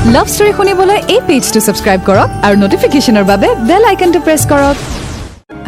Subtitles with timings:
[0.00, 4.76] লাভ story শুনিবলৈ এই পেজটো subscribe কৰক আৰু নটিফিকেশ্যনৰ বাবে বেল আইকনটো প্ৰেছ কৰক।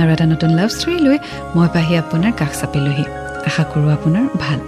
[0.01, 1.19] আৰু এটা নতুন লাভ ষ্টৰী লৈ
[1.57, 3.05] মই পাহি আপোনাৰ কাষ চাপিলোহি।
[3.49, 4.61] আশা কৰোঁ আপোনাৰ ভাল।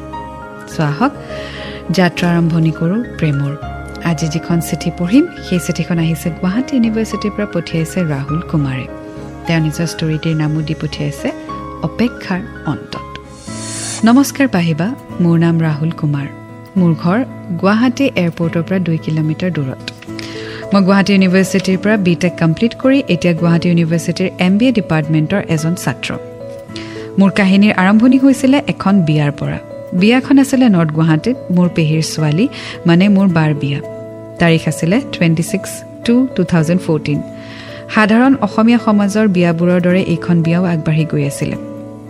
[0.73, 1.13] চ' আহক
[1.97, 3.53] যাত্ৰা আৰম্ভণি কৰোঁ প্ৰেমৰ।
[4.11, 8.87] আজি যিখন চিঠি পঢ়িম সেই চিঠিখন আহিছে গুৱাহাটী ইউনিভাৰ্চিটিৰ পৰা পঠিয়াইছে ৰাহুল কুমাৰে।
[9.47, 11.29] তেওঁ নিজৰ ষ্টৰিটিৰ নামো দি পঠিয়াইছে
[11.89, 12.41] অপেক্ষাৰ
[12.73, 13.05] অন্তত।
[14.09, 14.87] নমস্কাৰ পাহিবা
[15.23, 16.44] মোৰ নাম ৰাহুল কুমাৰ।
[16.79, 17.19] মোৰ ঘৰ
[17.61, 19.83] গুৱাহাটী এয়াৰপৰ্টৰ পৰা দুই কিলোমিটাৰ দূৰত।
[20.73, 25.41] মই গুৱাহাটী ইউনিভাৰ্চিটিৰ পৰা বি টেক কমপ্লিট কৰি এতিয়া গুৱাহাটী ইউনিভাৰ্চিটিৰ এম বি এ ডিপাৰ্টমেণ্টৰ
[25.55, 26.09] এজন ছাত্ৰ।
[27.19, 29.59] মোৰ কাহিনীৰ আৰম্ভণি হৈছিলে এখন বিয়াৰ পৰা।
[30.01, 32.47] বিয়াখন আছিলে নৰ্থ গুৱাহাটীত মোৰ পেহীৰ ছোৱালী
[32.89, 33.81] মানে মোৰ বাৰ বিয়া।
[34.41, 35.71] তাৰিখ আছিলে twenty six
[36.05, 37.19] two two thousand fourteen
[37.95, 41.57] সাধাৰণ অসমীয়া সমাজৰ বিয়াবোৰৰ দৰে এইখন বিয়াও আগবাঢ়ি গৈ আছিলে।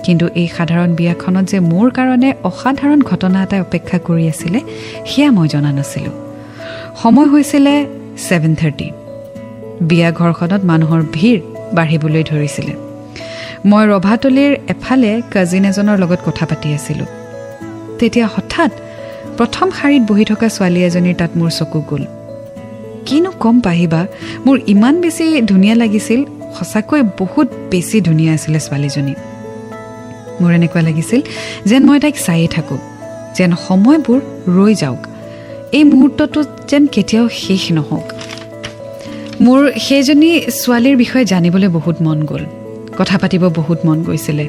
[0.05, 4.61] কিন্তু এই সাধাৰণ বিয়াখনত যে মোৰ কাৰণে অসাধাৰণ ঘটনা এটাই অপেক্ষা কৰি আছিলে
[5.11, 6.15] সেয়া মই জনা নাছিলোঁ।
[7.03, 7.75] সময় হৈছিলে
[8.29, 8.89] ছেভেন থাৰ্টি।
[9.89, 11.38] বিয়া ঘৰখনত মানুহৰ ভিৰ
[11.77, 12.74] বাঢ়িবলৈ ধৰিছিলে।
[13.71, 17.09] মই ৰভাতলিৰ এফালে কাজিন এজনৰ লগত কথা পাতি আছিলোঁ।
[17.99, 18.71] তেতিয়া হঠাৎ
[19.39, 22.02] প্ৰথম শাৰীত বহি থকা ছোৱালী এজনীৰ তাত মোৰ চকু গ'ল।
[23.07, 24.01] কিনো কম পাহিবা
[24.46, 26.21] মোৰ ইমান বেছি ধুনীয়া লাগিছিল
[26.57, 29.15] সঁচাকৈ বহুত বেছি ধুনীয়া আছিলে ছোৱালীজনী।
[30.40, 31.21] মোৰ এনেকুৱা লাগিছিল
[31.66, 32.79] যেন মই তাইক চায়েই থাকোঁ
[33.37, 35.07] যেন সময়বোৰ ৰৈ যাওক।
[35.73, 38.13] এই মুহূৰ্তটো যেন কেতিয়াও শেষ নহওক।
[39.40, 42.45] মোৰ সেইজনী ছোৱালীৰ বিষয়ে জানিবলৈ বহুত মন গ'ল।
[42.99, 44.49] কথা পাতিব বহুত মন গৈছিলে।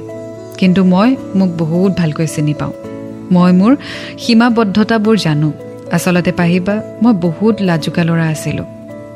[0.57, 2.73] কিন্তু মই মোক বহুত ভালকৈ চিনি পাওঁ।
[3.31, 3.75] মই মোৰ
[4.17, 5.51] সীমাবদ্ধতাবোৰ জানো।
[5.91, 8.65] আচলতে পাহিবা মই বহুত লাজুকা ল'ৰা আছিলোঁ।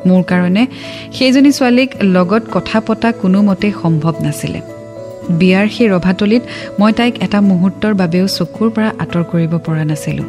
[0.07, 0.67] মোৰ কাৰণে
[1.13, 4.61] সেইজনী ছোৱালীক লগত কথা পতা কোনোমতে সম্ভৱ নাছিলে।
[5.39, 6.43] বিয়াৰ সেই ৰভাতলিত
[6.79, 10.27] মই তাইক এটা মুহূৰ্তৰ বাবেও চকুৰ পৰা আঁতৰ কৰিব পৰা নাছিলোঁ।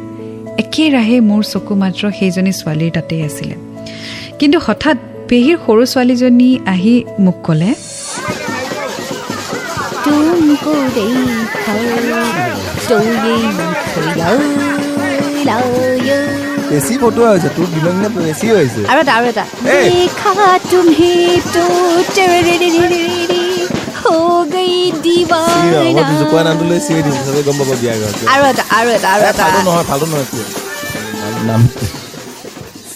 [0.63, 3.55] একেৰাহে মোৰ চকু মাত্ৰ সেইজনী ছোৱালীৰ তাতেই আছিলে।
[4.39, 4.97] কিন্তু হঠাৎ
[5.29, 7.71] পেহীৰ সৰু ছোৱালীজনী আহি মোক ক'লে
[18.89, 19.45] আৰু এটা আৰু এটা।
[24.10, 24.16] हो
[24.54, 28.42] गई চিঞৰ, মই दीवाना জোকোৱা নামটো লৈ চিঞৰি দিম চবে গম পাব বিয়া ঘৰত আৰু
[28.52, 30.40] এটা আৰু এটা আৰু এটা ফালটো নহয় ফালটো নহয় কি
[31.48, 31.60] নাম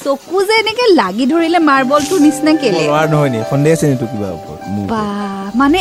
[0.03, 4.08] চকু যে এনেকে লাগি ধৰিলে মাৰ্বলটোৰ নিচিনা কেলে ল'ৰাৰ নহয় নি সন্দেহ আছে নি তোৰ
[4.12, 5.03] কিবা ওপৰত মোৰ বা
[5.60, 5.78] মানে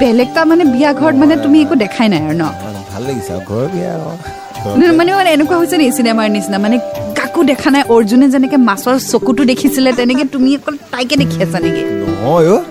[0.00, 2.44] বেলেগ এটা মানে বিয়া ঘৰত মানে তুমি একো দেখাই নাই আৰু ন
[2.92, 4.12] ভাল লাগিছে আৰু ঘৰৰ বিয়া আকৌ
[4.62, 6.76] ঘৰৰ মানে মানে মানে এনেকুৱা হৈছে নি চিনেমাৰ নিচিনা মানে
[7.18, 11.82] কাকো দেখা নাই অৰ্জুনে যেনেকে মাছৰ চকুটো দেখিছিলে তেনেকে তুমি অকল তাইকে দেখি আছা নেকি
[12.02, 12.62] নহয় অ'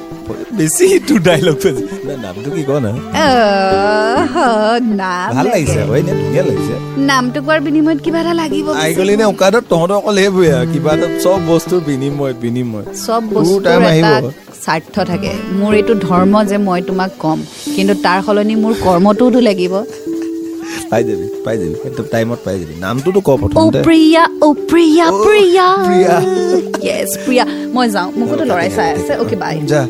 [0.58, 1.70] বেছি তোৰ ডাইলগটো
[2.17, 2.91] নামটো কি কওঁ না
[3.23, 4.35] আহ,
[5.01, 6.75] নাম ভাল লাগে। লাগিছে এনেই ধুনীয়া লাগিছে
[7.11, 10.91] নামটো কোৱাৰ বিনিময়ত কিবা এটা লাগিব আহি গ'লি নে উকাদত তহঁতৰ অকল সেইবোৰে আৰু কিবা
[10.97, 13.61] এটা চব বস্তুৰ বিনিময় বিনিময় চব বস্তুৰ
[13.91, 14.13] এটা
[14.65, 17.39] স্বাৰ্থ থাকে মোৰ এইটো ধৰ্ম যে মই তোমাক ক'ম
[17.77, 19.75] কিন্তু তাৰ সলনি মোৰ কৰ্মটোওতো লাগিব।
[20.91, 25.07] পাই যাবি পাই যাবি একদম টাইমত পাই যাবি। নামটোতো ক অ প্ৰথমতে প্ৰিয়া অ প্ৰিয়া
[25.25, 26.17] প্ৰিয়া। প্ৰিয়া।
[26.89, 27.45] য়েছ প্ৰিয়া।
[27.75, 29.83] মই যাওঁ মোকোতো লৰাই চাই আছে। অ'কে বাই যা।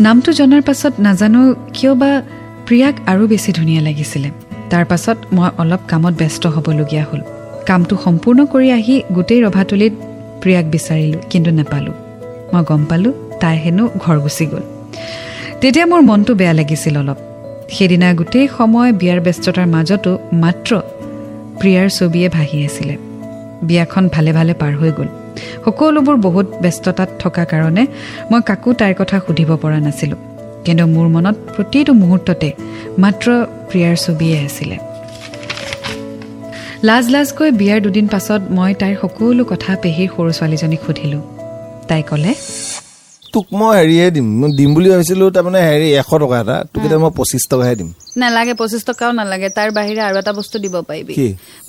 [0.00, 1.40] নামটো জনাৰ পাছত নাজানো
[1.74, 2.22] কিয় বা
[2.66, 4.30] প্ৰিয়াক আৰু বেছি ধুনীয়া লাগিছিলে।
[4.70, 7.20] তাৰ পাছত মই অলপ কামত ব্যস্ত হ'বলগীয়া হ'ল।
[7.66, 9.92] কামটো সম্পূৰ্ণ কৰি আহি গোটেই ৰভাতলিত
[10.42, 11.96] প্ৰিয়াক বিচাৰিলোঁ কিন্তু নাপালোঁ।
[12.52, 14.64] মই গম পালোঁ তাই হেনো ঘৰ গুচি গ'ল।
[15.60, 17.18] তেতিয়া মোৰ মনটো বেয়া লাগিছিল অলপ।
[17.68, 20.70] সেইদিনা গোটেই সময় বিয়াৰ ব্যস্ততাৰ মাজতো মাত্ৰ
[21.60, 22.96] প্ৰিয়াৰ ছবিয়ে ভাহি আছিলে।
[23.62, 25.08] বিয়াখন ভালে ভালে পাৰ হৈ গ'ল।
[25.64, 27.82] সকলোবোৰ বহুত ব্যস্ততাত থকা কাৰণে
[28.30, 30.20] মই কাকো তাইৰ কথা সুধিব পৰা নাছিলোঁ।
[30.64, 32.48] কিন্তু মোৰ মনত প্ৰতিটো মুহূৰ্ততে
[32.98, 33.26] মাত্ৰ
[33.68, 34.76] প্ৰিয়াৰ ছবিয়ে আছিলে।
[36.88, 41.22] লাজ লাজকৈ বিয়াৰ দুদিন পাছত মই তাইৰ সকলো কথা পেহীৰ সৰু ছোৱালীজনীক সুধিলোঁ।
[41.88, 42.32] তাই ক'লে
[43.34, 44.26] তোক মই হেৰিয়ে দিম।
[44.58, 48.54] দিম বুলি ভাবিছিলো তাৰমানে হেৰি এশ টকা এটা। তোক এতিয়া মই পঁচিছ টকাহে দিম। নালাগে
[48.60, 51.14] পঁচিছ টকাও নালাগে। তাৰ বাহিৰে আৰু এটা বস্তু দিব পাৰিবি?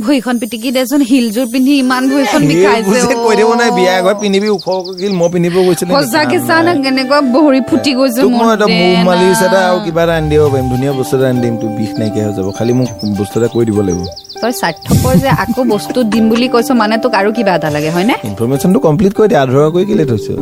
[0.05, 4.65] ভৰিখন পিটিকি দেচোন শিলযোৰ পিন্ধি ইমান ভৰিখন বিষাইছে কৈ দিব নাই বিয়া এঘৰ পিন্ধিবি ওখ
[4.99, 9.05] কিল মই পিন্ধিব গৈছিলো সঁচাকে চা না কেনেকুৱা ভৰি ফুটি গৈছে মই এটা মৌ দেনা।
[9.09, 11.91] মালিচ এটা আৰু কিবা এটা আনি দিব পাৰিম। ধুনীয়া বস্তু এটা আনি দিম তোৰ বিষ
[11.99, 14.01] নাইকিয়া হৈ যাব। খালি মোক বস্তু এটা কৈ দিব লাগিব।
[14.41, 18.15] তই স্বাৰ্থপৰ যে আকৌ বস্তু দিম বুলি কৈছ মানে তোক আৰু কিবা এটা লাগে হয়নে?
[18.29, 20.33] ইনফৰমেশ্যনটো কমপ্লিট কৰি দে আধৰুৱা কৰি কেলে থৈছো?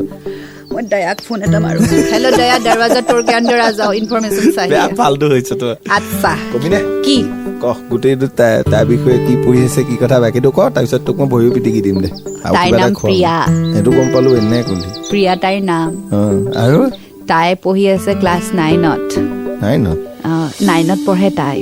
[0.74, 1.80] মই দয়াক ফোন এটা মাৰো
[2.12, 3.19] হেল্ল' দয়া দৰৱাজা তোৰ
[3.60, 7.18] আ যাও ইনফৰমেশ্যন চাই বেয়া ফাল্টু হৈছে তই আচ্ছা কবি নে কি
[7.63, 8.27] কহ গোটেইটো
[8.71, 11.98] তাৰ বিষয়ে কি পঢ়ি আছে কি কথা বাকীটো ক তাৰপিছত তোক মই ভৰিও পিটিকি দিম
[12.04, 12.10] দে
[12.56, 13.36] তাইৰ নাম। প্ৰিয়া।
[13.74, 15.89] সেইটো গম পালো এনে কলি প্ৰিয়া তাইৰ নাম
[16.63, 16.80] আৰু
[17.31, 19.07] তাই পঢ়ি আছে ক্লাছ নাইনত
[19.62, 19.88] নাই ন
[20.69, 21.57] নাইনত পঢ়ে তাই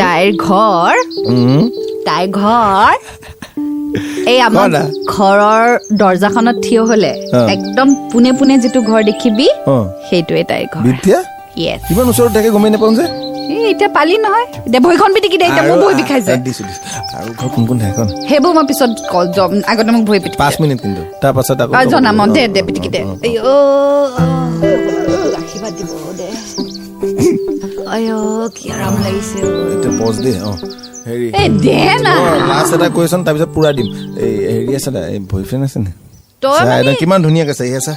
[0.00, 0.94] তাইৰ ঘৰ
[2.08, 2.94] তাইৰ ঘৰ
[4.32, 4.68] এই আমাৰ।
[5.14, 5.66] ঘৰৰ
[6.02, 7.10] দৰ্জাখনত থিয় হলে।
[7.54, 9.46] একদম পোনে পোনে যিটো ঘৰ দেখিবি
[10.08, 10.82] সেইটোৱে তাইৰ ঘৰ।
[11.88, 13.06] কিমান ওচৰত থাকে গমেই নাপাওঁ যে।
[13.70, 16.32] এতিয়া পালি নহয়। এতিয়া ভৰিখন পিটিকি দে এতিয়া মোৰ ভৰি বিষাইছে।
[17.18, 19.26] আৰু ঘৰ কোন কোন থাকে। সেইবোৰ মই পিছত কল
[19.70, 23.00] আগতে মোক ভৰি পিটিকি। পাঁচ মিনিট কিন্তু। তাৰ পাছত আকৌ জনাম। দে দে পিটিকি দে।
[25.40, 25.90] আশীৰ্বাদ দিব
[26.20, 26.28] দে।
[29.74, 30.16] এতিয়া পজ
[30.50, 30.52] অ
[31.08, 31.26] হেৰি
[32.50, 33.88] লাষ্ট এটা কুৱেশ্যন তাৰপিছত পুৰা দিম
[34.24, 34.90] এই হেৰি আছে
[35.32, 35.90] বয়ফ্ৰেণ্ড আছে নে
[37.00, 37.92] কিমান ধুনীয়াকে চাই আছে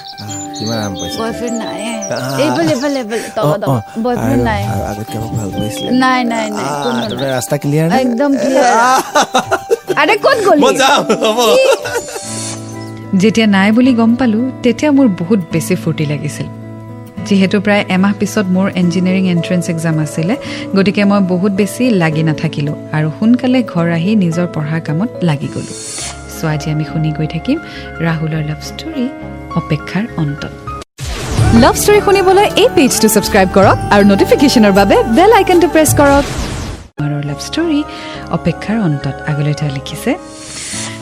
[0.58, 1.80] কিমান আৰাম পাইছে বয়ফ্ৰেণ্ড নাই।
[7.36, 8.32] ৰাস্তা ক্লিয়াৰ একদম
[13.22, 16.48] যেতিয়া নাই বুলি গম পালোঁ তেতিয়া মোৰ বহুত বেছি ফূৰ্তি লাগিছিল
[17.28, 20.36] যিহেতু প্ৰায় এমাহ পিছত মোৰ ইঞ্জিনিয়াৰিং এণ্ট্ৰেঞ্চ এক্সাম আছিলে
[20.76, 25.78] গতিকে মই বহুত বেছি লাগি নাথাকিলোঁ আৰু সোনকালে ঘৰ আহি নিজৰ পঢ়াৰ কামত লাগি গ'লোঁ।
[26.36, 27.58] চ' আজি আমি শুনি গৈ থাকিম
[28.08, 29.06] ৰাহুলৰ লাভ ষ্টৰী
[29.60, 30.54] অপেক্ষাৰ অন্তত।
[31.64, 36.26] লাভ ষ্টৰী শুনিবলৈ এই পেজটো ছাবস্ক্ৰাইব কৰক আৰু ন'টিফিকেশ্যনৰ বাবে বেল আইকনটো প্ৰেছ কৰক।
[37.02, 37.80] আমাৰ লাভ ষ্টৰী
[38.38, 40.12] অপেক্ষাৰ অন্তত আগলৈ তেওঁ লিখিছে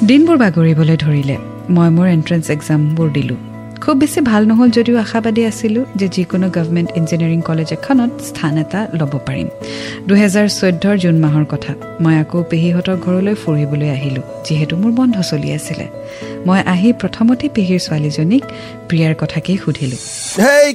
[0.10, 1.36] দিনবোৰ বাগৰিবলৈ ধৰিলে
[1.76, 3.40] মই মোৰ এণ্ট্ৰেঞ্চ এক্সামবোৰ দিলোঁ।
[3.82, 8.88] খুব বেছি ভাল নহ'ল যদিও আশাবাদী আছিলোঁ যে যিকোনো গভমেণ্ট ইঞ্জিনিয়াৰিং কলেজ এখনত স্থান এটা
[8.94, 9.48] ল'ব পাৰিম।
[10.08, 15.54] দুহেজাৰ চৈধ্যৰ জুন মাহৰ কথা। মই আকৌ পেহীহঁতৰ ঘৰলৈ ফুৰিবলৈ আহিলোঁ যিহেতু মোৰ বন্ধ চলি
[15.54, 15.88] আছিলে।
[16.46, 18.44] মই আহি প্ৰথমতে পেহীৰ ছোৱালীজনীক
[18.88, 19.98] প্ৰিয়াৰ কথাকেই সুধিলোঁ।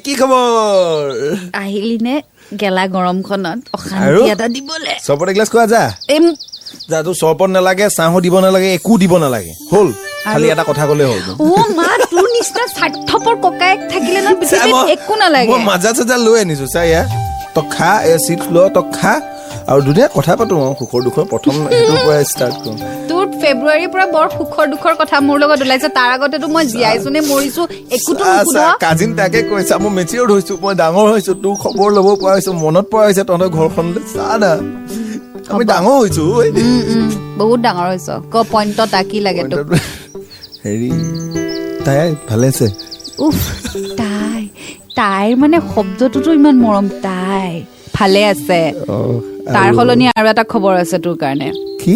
[0.05, 1.37] কি খবৰ?
[1.53, 2.23] আহিলি নে
[2.61, 3.69] গেলা গৰমখনত?
[3.73, 4.95] অশান্তি এটা দিবলে?
[5.05, 6.35] চৰবত এগিলাচ খোৱা যা। এই ম-
[6.91, 9.93] যা তোৰ চৰবত নালাগে চাহো দিব নালাগে একো দিব নালাগে। হ'ল।
[10.33, 14.29] খালি এটা কথা ক'লে হ'ল। অ মা তোৰ নিচিনা স্বাৰ্থপৰ ককায়েক থাকিলে ন
[14.73, 17.03] মই- একো নালাগে। মই মাজা চাজা লৈ আনিছো চা ইয়া
[17.55, 19.15] তই খা এ চিপছ ল তই খা।
[19.71, 22.77] আৰু ধুনীয়া কথা পাতো আৰু সুখৰ দুখৰ প্ৰথম সেইটোৰ পৰা ষ্টাৰ্ট কৰোঁ।
[23.11, 27.21] তোৰ ফেব্ৰুৱাৰীৰ পৰা বৰ সুখৰ দুখৰ কথা মোৰ লগত ওলাইছে তাৰ আগতেতো মই জীয়াইছো নে
[27.31, 27.63] মৰিছো
[27.97, 28.25] একোতো
[28.85, 32.85] কাজিন তাকে কৈছা মই মেচিয়ৰ্ড হৈছো মই ডাঙৰ হৈছো তোৰ খবৰ ল'ব পৰা হৈছো মনত
[32.93, 34.53] পৰা হৈছে তহঁতৰ ঘৰখন চা না।
[35.53, 36.23] আমি ডাঙৰ হৈছো
[37.41, 39.67] বহুত ডাঙৰ হৈছ ক পইণ্টত কি লাগে তোক।
[40.67, 40.91] হেৰি
[41.87, 41.99] তাই
[42.31, 42.67] ভালে আছে?
[43.27, 43.41] উফ
[44.01, 44.41] তাই
[44.99, 47.51] তাইৰ মানে শব্দটোতো ইমান মৰম তাই
[47.97, 48.61] ভালে আছে।
[49.55, 51.49] তাৰ সলনি আৰু এটা খবৰ আছে তোৰ কাৰণে।
[51.83, 51.95] কি?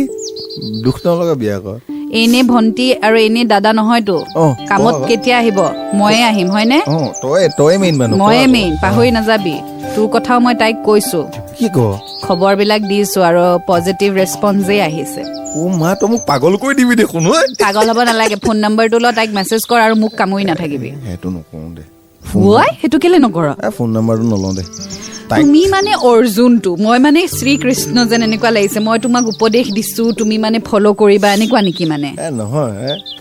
[0.85, 1.79] দুখ নলগা বিয়া কৰ
[2.21, 4.17] এনে ভন্টি আৰু এনে দাদা নহয়তো।
[4.71, 5.59] কামত। কেতিয়া আহিব?
[5.99, 6.79] ময়ে আহিম হয়নে?
[7.59, 9.57] তই মেইন মানুহ ময়ে। মেইন পাহৰি নাযাবি।
[9.95, 11.21] তোৰ কথাও মই তাইক কৈছো।
[11.59, 11.79] কি ক?
[12.31, 15.23] খবৰবিলাক দিছো আৰু পজিটিভ ৰেচপন্সেই আহিছে।
[15.59, 17.25] অ মা তই মোক পাগল কৰি দিবি দেখোন
[17.63, 21.69] পাগল হ'ব নালাগে ফোন নম্বৰটো ল তাইক মেছেজ কৰ আৰু মোক কামুৰি নাথাকিবি। সেইটো নকৰো
[21.77, 21.85] দে।
[22.23, 23.47] ঐ সেইটো কেলে নকৰ?
[23.77, 24.65] ফোন নাম্বাৰটো নলওঁ দে।
[25.33, 30.59] তুমি মানে অৰ্জুনটো মই মানে শ্ৰীকৃষ্ণ যেন এনেকুৱা লাগিছে মই তোমাক উপদেশ দিছো তুমি মানে
[30.69, 32.09] ফ'ল' কৰিবা এনেকুৱা নেকি মানে?
[32.33, 32.73] নহয়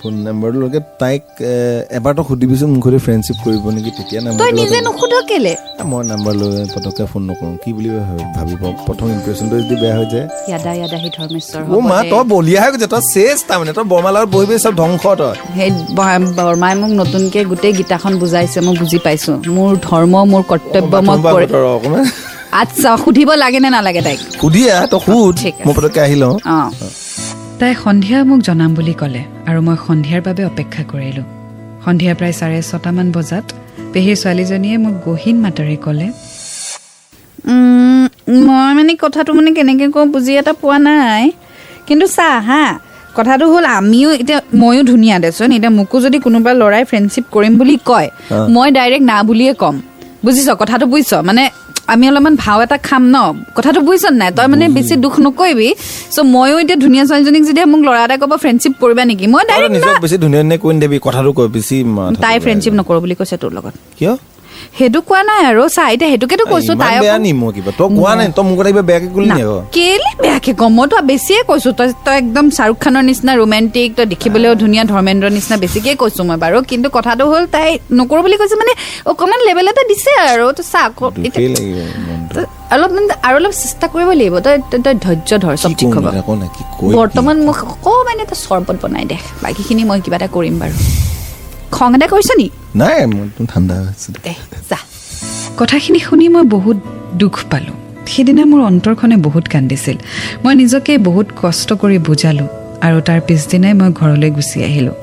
[0.01, 1.54] ফোন নাম্বাৰটোলৈকে তাইক এ,
[1.98, 5.54] এবাৰ তই সুধিবিচোন মোক সুধি ফ্ৰেণ্ডশ্বিপ কৰিব নেকি তেতিয়া তই নিজে নুসুধ কেলে?
[5.90, 8.62] মই নাম্বাৰ লৈ পটককে ফোন নকৰোঁ কি বুলি ভাবি- ভাবিব?
[8.88, 12.88] প্ৰথম ইমপ্ৰেশ্যনটো যদি বেয়া হৈ যায়। ইয়াদা ইয়াদা সি ধৰ্মেশ্বৰ অ মা। তই বলিয়াহে গৈছে
[12.88, 13.01] তই
[13.50, 15.69] তাৰমানে তই বৰমাৰ লগত বহি বহি চব ধ্বংস তই সেই
[16.40, 21.18] বৰমাই মোক নতুনকে গোটেই গীতাখন বুজাইছে মই বুজি পাইছো। মোৰ ধৰ্ম মোৰ কৰ্তব্য মই
[22.62, 24.19] আচ্ছা সুধিব লাগে নে নালাগে তাইক?
[24.41, 26.57] সুধি আহ তই সুধ। মই পটককে আহি লওঁ। অ।
[27.59, 31.25] তাই সন্ধিয়া মোক জনাম বুলি ক'লে আৰু মই সন্ধিয়াৰ বাবে অপেক্ষা কৰিলোঁ
[31.86, 33.46] সন্ধিয়া প্ৰায় চাৰে ছটামান বজাত
[33.93, 36.08] পেহীৰ ছোৱালীজনীয়ে মোক গহীন মাতেৰে ক'লে
[38.46, 41.24] মই মানে কথাটো মানে কেনেকে কওঁ বুজি এটা পোৱা নাই।
[41.88, 42.63] কিন্তু চা হা
[43.18, 47.75] কথাটো হ'ল আমিও এতিয়া ময়ো ধুনীয়া দেচোন। এতিয়া মোকো যদি কোনোবা ল'ৰাই ফ্ৰেণ্ডশ্বিপ কৰিম বুলি
[47.89, 48.08] কয়।
[48.56, 49.75] মই ডাইৰেক্ট না বুলিয়ে ক'ম।
[50.25, 50.48] বুজিছ?
[50.62, 51.12] কথাটো বুজিছ?
[51.30, 51.44] মানে
[51.94, 53.18] আমি অলপমান ভাও এটা খাম ন?
[53.58, 54.30] কথাটো বুজিছ নাই?
[54.38, 55.70] তই মানে বেছি দুখ নকৰিবি।
[56.16, 59.25] চ' ময়ো এতিয়া ধুনীয়া ছোৱালীজনীক যেতিয়া মোক ল'ৰা এটা ক'ব ফ্ৰেণ্ডশ্বিপ কৰিবা নেকি?
[59.34, 59.74] মই তই ডাইৰেক্ট
[62.25, 64.13] তাই ফ্ৰেণ্ডশ্বিপ। নকৰোঁ বুলি কৈছে তোৰ লগত। কিয়?
[64.78, 68.12] সেইটো কোৱা নাই আৰু। চা এতিয়া সেইটোকেতো কৈছো তাই বেয়া নি মই কিবা। তই কোৱা
[68.20, 69.36] নাই তই মোক কিবা বেয়াকে ক'লি না,
[69.75, 70.72] কেলে বেয়াকে কম?
[70.78, 75.56] মইতো বেছিয়ে কৈছো তই তই একদম শ্বাহৰুখ খানৰ নিচিনা ৰোমেণ্টিক তই দেখিবলৈও ধুনীয়া ধৰ্মেন্দ্ৰ নিচিনা
[75.63, 77.68] বেছিকে কৈছো মই বাৰু। কিন্তু কথাটো হ'ল তাই
[78.00, 78.74] নকৰো বুলি কৈছে মানে
[79.12, 83.08] অকণমান লেভেল এটা দিছে আৰু। তই চা আকৌ এতিয়া দুখেই লাগিব মনটো। তই অলপ মানে
[83.28, 86.06] আৰু অলপ চেষ্টা কৰিব লাগিব। তই তই- ধৈৰ্য ধৰ চব ঠিক হ'ব।
[86.82, 90.75] মই বৰ্তমান মোক অকণমান এটা চৰবত বনাই দে। বাকীখিনি মই কিবা এটা কৰিম বাৰু।
[91.75, 92.48] খং এটা কৰিছ নি?
[92.76, 92.98] নাই
[93.48, 94.10] ঠাণ্ডা হৈছে
[95.58, 96.78] কথাখিনি শুনি মই বহুত
[97.14, 99.98] দুখ পালোঁ। সেইদিনা মোৰ অন্তৰখনে বহুত কান্দিছিল।
[100.44, 102.48] মই নিজকে বহুত কষ্ট কৰি বুজালোঁ
[102.82, 104.96] আৰু তাৰ পিছদিনাই মই ঘৰলৈ গুচি আহিলোঁ।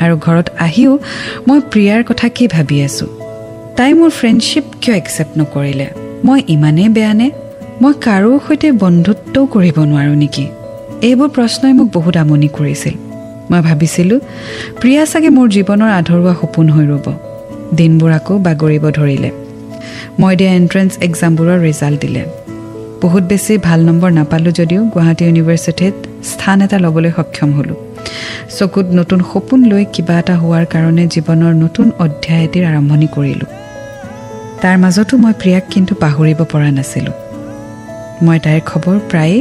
[0.00, 0.92] আৰু ঘৰত আহিও
[1.48, 3.08] মই প্ৰিয়াৰ কথা কি ভাবি আছোঁ?
[3.76, 5.86] তাই মোৰ ফ্ৰেণ্ডশ্বিপ কিয় একচেপ্ট নকৰিলে?
[6.24, 7.28] মই ইমানেই বেয়ানে
[7.82, 10.46] মই কাৰো সৈতে বন্ধুত্বও কৰিব নোৱাৰোঁ নেকি?
[11.02, 12.94] এইবোৰ প্ৰশ্নই মোক বহুত আমনি কৰিছিল।
[13.52, 14.18] মই ভাবিছিলোঁ
[14.80, 17.06] প্ৰিয়া চাগে মোৰ জীৱনৰ আধৰুৱা সপোন হৈ ৰ'ব।
[17.78, 19.30] দিনবোৰ আকৌ বাগৰিব ধৰিলে।
[20.20, 22.22] মই দিয়া এণ্ট্ৰেঞ্চ এক্সামবোৰৰ ৰিজাল্ট দিলে।
[23.02, 25.94] বহুত বেছি ভাল নম্বৰ নাপালোঁ যদিও গুৱাহাটী ইউনিভাৰ্চিটিত
[26.30, 27.78] স্থান এটা ল'বলৈ সক্ষম হ'লোঁ।
[28.58, 33.50] চকুত নতুন সপোন লৈ কিবা এটা হোৱাৰ কাৰণে জীৱনৰ নতুন অধ্যায় এটিৰ আৰম্ভণি কৰিলোঁ।
[34.62, 37.16] তাৰ মাজতো মই প্ৰিয়াক কিন্তু পাহৰিব পৰা নাছিলোঁ।
[38.22, 39.38] মই তাইৰ খবৰ প্ৰায়ে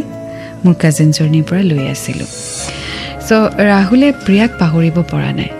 [0.65, 2.29] মোৰ কাজিনজনীৰ পৰা লৈ আছিলোঁ।
[3.71, 5.51] ৰাহুলে প্ৰিয়াক পাহৰিব পৰা নাই।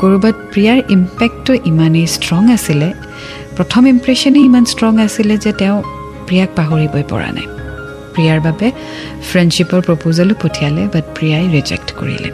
[0.00, 2.88] ক'ৰবাত প্ৰিয়াৰ ইম্পেক্টটো ইমানেই ষ্ট্ৰং আছিলে
[3.56, 5.76] প্ৰথম ইম্প্ৰেশ্যনেই ইমান ষ্ট্ৰং আছিলে যে তেওঁ
[6.26, 7.46] প্ৰিয়াক পাহৰিবই পৰা নাই।
[8.14, 8.66] প্ৰিয়াৰ বাবে
[9.28, 12.30] ফ্ৰেণ্ডশ্বিপৰ প্ৰপ'জেলো পঠিয়ালে বাট প্ৰিয়াই ৰিজেক্ট কৰিলে।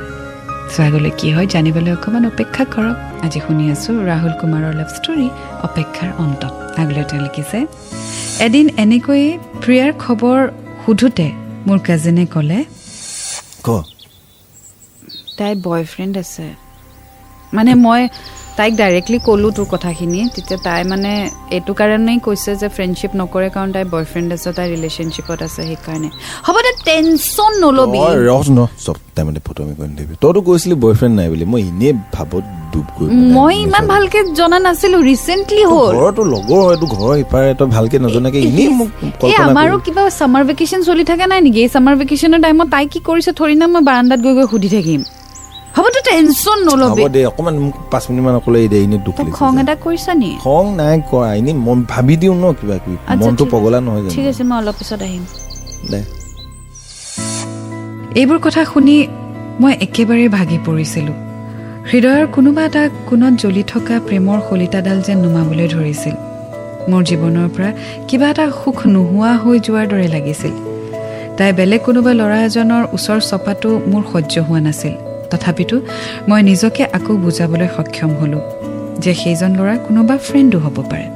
[0.73, 5.29] চ' আগলৈ কি হয় জানিবলৈ অকণমান অপেক্ষা কৰক। আজি শুনি আছোঁ ৰাহুল কুমাৰৰ লাভ ষ্টৰী
[5.67, 6.43] অপেক্ষাৰ অন্ত।
[6.81, 7.59] আগলৈ তেওঁ লিখিছে
[8.47, 9.29] এদিন এনেকৈয়ে
[9.63, 10.39] প্ৰিয়াৰ খবৰ
[10.83, 11.27] সোধোতে
[11.67, 12.59] মোৰ কাজিনে ক'লে
[13.67, 13.69] ক?
[15.41, 16.47] তাইৰ বয়ফ্ৰেণ্ড আছে।
[17.57, 18.01] মানে মই
[18.59, 21.13] তাইক ডাইৰেক্টলি ক'লোঁ তোৰ কথাখিনি তেতিয়া তাই মানে
[21.57, 26.09] এইটো কাৰণেই কৈছে যে ফ্ৰেণ্ডশ্বিপ নকৰে কাৰণ তাইৰ বয়ফ্ৰেণ্ড আছে তাই ৰিলেশ্যনশ্বিপত আছে সেইকাৰণে।
[26.47, 27.99] হ'ব দে টেনশ্যন নল'বি।
[30.23, 32.45] তইতো কৈছিলি বয়ফ্ৰেণ্ড নাই বুলি মই এনেই ভাবত
[33.61, 38.39] ইমান ভালকে জনা নাছিলো ৰিচেণ্টলি হ'ল। ঘৰতো লগৰ হয় তোৰ ঘৰৰ ইপাৰে তই ভালকে নজনাকে
[38.49, 41.59] এনেই মোক এই কল্পনা আমাৰো কিবা চামাৰ ভেকেশ্যন চলি থাকে নাই নেকি?
[41.65, 45.01] এই চামাৰ ভেকেশ্যনৰ টাইমত তাই কি কৰিছে থৰি না মই বাৰাণ্ডাত গৈ গৈ সুধি থাকিম।
[45.77, 49.15] হ'ব তই টেনশ্যন নল'বি হ'ব দে অকমান মোক পাঁচ মিনিট মান অকলে দে এনেই দুখ
[49.19, 52.97] লাগিছে খং। এটা কৰিছা নি খং নাই কৰা এনেই মন ভাবি দিওঁ ন কিবা কিবি
[53.21, 55.25] মনটো পগলা নহয় ঠিক আছে মই অলপ পিছত আহিম
[55.91, 56.01] দে
[58.21, 58.97] এইবোৰ কথা শুনি
[59.63, 61.17] মই একেবাৰে ভাগি পৰিছিলোঁ
[61.91, 66.15] হৃদয়ৰ কোনোবা এটা কোণত জ্বলি থকা প্ৰেমৰ শলিতাডাল যেন নুমাবলৈ ধৰিছিল
[66.91, 67.71] মোৰ জীৱনৰ পৰা
[68.09, 70.55] কিবা এটা সুখ নোহোৱা হৈ যোৱাৰ দৰে লাগিছিল
[71.37, 74.95] তাই বেলেগ কোনোবা ল'ৰা এজনৰ ওচৰ চপাটো মোৰ সহ্য হোৱা নাছিল
[75.31, 75.77] তথাপিতো
[76.29, 78.43] মই নিজকে আকৌ বুজাবলৈ সক্ষম হ'লোঁ
[79.03, 81.07] যে সেইজন ল'ৰা কোনোবা ফ্ৰেণ্ডো হ'ব পাৰে।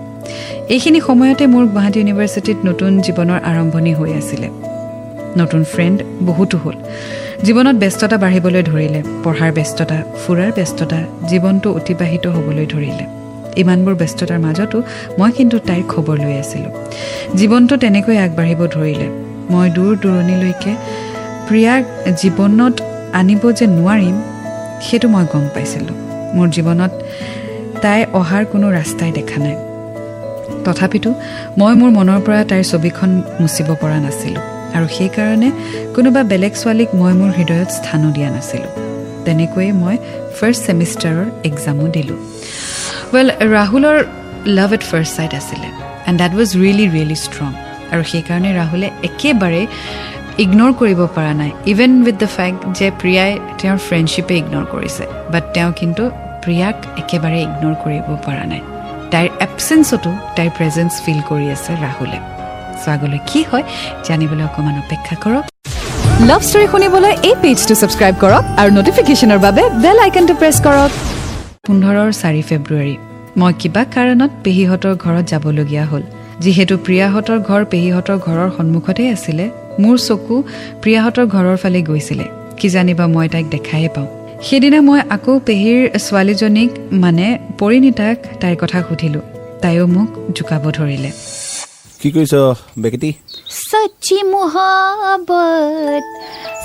[0.74, 4.48] এইখিনি সময়তে মোৰ গুৱাহাটী ইউনিভাৰ্চিটিত নতুন জীৱনৰ আৰম্ভণি হৈ আছিলে।
[5.40, 6.76] নতুন ফ্ৰেণ্ড বহুতো হ'ল।
[7.46, 10.98] জীৱনত ব্যস্ততা বাঢ়িবলৈ ধৰিলে পঢ়াৰ ব্যস্ততা ফুৰাৰ ব্যস্ততা
[11.30, 13.04] জীৱনটো অতিবাহিত হ'বলৈ ধৰিলে।
[13.62, 14.78] ইমানবোৰ ব্যস্ততাৰ মাজতো
[15.18, 16.72] মই কিন্তু তাইৰ খবৰ লৈ আছিলোঁ।
[17.36, 19.08] জীৱনটো তেনেকৈ আগবাঢ়িব ধৰিলে।
[19.50, 20.72] মই দূৰ দূৰণিলৈকে
[21.48, 21.82] প্ৰিয়াক
[22.20, 22.74] জীৱনত
[23.18, 24.16] আনিব যে নোৱাৰিম
[24.86, 25.96] সেইটো মই গম পাইছিলোঁ।
[26.36, 26.92] মোৰ জীৱনত
[27.82, 29.56] তাই অহাৰ কোনো ৰাস্তাই দেখা নাই।
[30.66, 31.10] তথাপিতো
[31.60, 33.10] মই মোৰ মনৰ পৰা তাইৰ ছবিখন
[33.42, 34.42] মুচিব পৰা নাছিলোঁ
[34.76, 35.48] আৰু সেইকাৰণে
[35.94, 38.72] কোনোবা বেলেগ ছোৱালীক মই মোৰ হৃদয়ত স্থানো দিয়া নাছিলোঁ।
[39.26, 39.96] তেনেকৈয়ে মই
[40.36, 42.18] ফাৰ্ষ্ট ছেমিষ্টাৰৰ এক্সামো দিলোঁ।
[43.12, 43.96] ৱেল ৰাহুলৰ
[44.58, 45.68] লাভ এট ফাৰ্ষ্ট চাইট আছিলে
[46.08, 47.50] and that was really really strong
[47.92, 49.62] আৰু সেইকাৰণে ৰাহুলে একেবাৰে
[50.42, 55.44] ইগন'ৰ কৰিব পৰা নাই ইভেন উইথ দ্য ফেক্ট যে প্ৰিয়াই তেওঁৰ ফ্ৰেণ্ডশ্বিপে ইগন'ৰ কৰিছে বাট
[55.54, 56.02] তেওঁ কিন্তু
[56.44, 58.62] প্ৰিয়াক একেবাৰে ইগন'ৰ কৰিব পৰা নাই।
[59.12, 62.18] তাইৰ এবচেঞ্চতো তাইৰ প্ৰেজেঞ্চ ফিল কৰি আছে ৰাহুলে।
[62.80, 63.64] চ' আগলৈ কি হয়
[64.08, 65.44] জানিবলৈ অকণমান অপেক্ষা কৰক।
[66.28, 70.90] লাভ ষ্টৰী শুনিবলৈ এই পেজটো ছাবস্ক্ৰাইব কৰক আৰু নটিফিকেশ্যনৰ বাবে বেল আইকনটো প্ৰেছ কৰক।
[71.66, 72.94] পোন্ধৰৰ চাৰি ফেব্ৰুৱাৰী।
[73.40, 76.02] মই কিবা কাৰণত পেহীহঁতৰ ঘৰত যাবলগীয়া হ'ল।
[76.44, 79.46] যিহেতু প্ৰিয়াহঁতৰ ঘৰ পেহীহঁতৰ ঘৰৰ সন্মুখতেই আছিলে
[79.82, 80.34] মোৰ চকু
[80.82, 82.26] প্ৰিয়াহঁতৰ ঘৰৰ ফালে গৈছিলে।
[82.60, 84.08] কিজানিবা মই তাইক দেখায়ে পাওঁ।
[84.46, 86.70] সেইদিনা মই আকৌ পেহীৰ ছোৱালীজনীক
[87.02, 87.26] মানে
[87.60, 89.24] পৰিণীতাক তাইৰ কথা সুধিলোঁ।
[89.62, 91.10] তাইও মোক জোকাব ধৰিলে।
[92.00, 92.34] কি কৰিছ
[92.82, 93.10] বেকেটি?
[93.70, 96.04] সচ্চি মোহাবত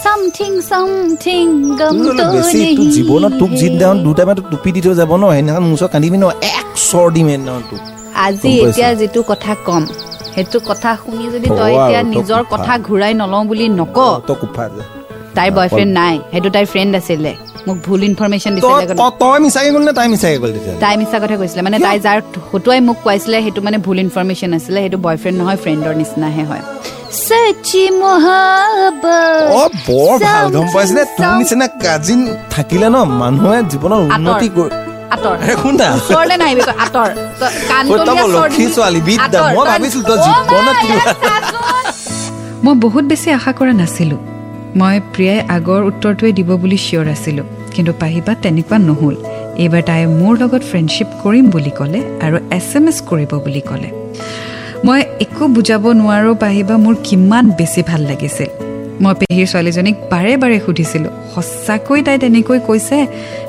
[0.04, 1.46] সামথিং সামথিং
[1.80, 3.51] গম তো নেহি জীৱনত তোক
[4.38, 7.82] তোক টুপি দি থৈ যাব ন সেইদিনাখন কান্দিবি ন এক চৰ দিম সেইদিনাখন তোক।
[8.25, 9.84] আজি। এতিয়া যিটো কথা কম
[10.36, 13.98] সেইটো কথা শুনি যদি তই এতিয়া নিজৰ। কথা ঘূৰাই নলওঁ বুলি নক
[15.38, 17.32] তাইৰ বয়ফ্ৰেণ্ড নাই সেইটো তাইৰ ফ্ৰেণ্ড আছিলে।
[17.68, 18.86] মোক ভুল ইনফৰমেশ্যন দিছিলে
[20.82, 22.20] তই- মিছা কথা কৈছিলে মানে তাই যাৰ
[22.52, 26.64] হতুৱাই মোক কোৱাইছিলে সেইটো মানে ভুল ইনফৰমেশ্যন আছিলে সেইটো বয়ফ্ৰেণ্ড নহয় ফ্ৰেণ্ডৰ নিচিনাহে হয়।
[27.26, 29.06] সচ্চি মোহাবত
[29.58, 32.20] অ বৰ ভাল গম পাইছিলে তোৰ নিচিনা কাজিন
[32.54, 34.70] থাকিলে ন মানুহে জীৱনত উন্নতি কৰি
[35.16, 35.36] আঁতৰ।
[35.98, 37.10] ওচৰলে নাহিবি তই আঁতৰ।
[42.63, 44.20] মই বহুত বেছি আশা কৰা নাছিলোঁ।
[44.80, 49.16] মই প্ৰিয়াই আগৰ উত্তৰটোৱে দিব বুলি চিয়'ৰ আছিলোঁ। কিন্তু পাহিবা তেনেকুৱা নহ'ল।
[49.63, 53.89] এইবাৰ তাই মোৰ লগত ফ্ৰেণ্ডশ্বিপ কৰিম বুলি ক'লে আৰু এছ এম এছ কৰিব বুলি ক'লে।
[54.86, 58.50] মই একো বুজাব নোৱাৰোঁ পাহিবা মোৰ কিমান বেছি ভাল লাগিছিল।
[59.04, 62.98] মই পেহীৰ ছোৱালীজনীক বাৰে বাৰে সুধিছিলোঁ সঁচাকৈ তাই তেনেকৈ কৈছে